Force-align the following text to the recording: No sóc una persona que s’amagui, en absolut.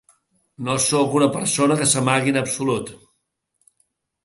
No 0.67 0.77
sóc 0.85 1.17
una 1.19 1.27
persona 1.35 1.77
que 1.83 1.87
s’amagui, 1.93 2.33
en 2.37 2.41
absolut. 2.43 2.93